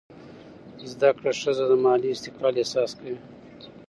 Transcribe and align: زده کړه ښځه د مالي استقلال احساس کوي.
زده 0.91 1.09
کړه 1.17 1.31
ښځه 1.41 1.63
د 1.67 1.73
مالي 1.85 2.09
استقلال 2.13 2.53
احساس 2.57 2.91
کوي. 2.99 3.17